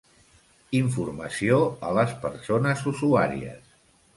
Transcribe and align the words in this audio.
Informació 0.77 1.59
a 1.89 1.93
les 1.99 2.17
persones 2.25 2.85
usuàries. 2.93 3.73